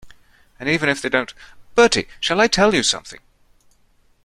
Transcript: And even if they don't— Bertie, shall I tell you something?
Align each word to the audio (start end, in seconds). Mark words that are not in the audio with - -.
And 0.59 0.67
even 0.67 0.89
if 0.89 0.99
they 0.99 1.09
don't— 1.09 1.31
Bertie, 1.75 2.07
shall 2.19 2.41
I 2.41 2.47
tell 2.47 2.73
you 2.73 2.81
something? 2.81 3.19